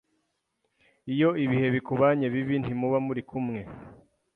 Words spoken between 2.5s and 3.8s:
ntimuba muri kumwe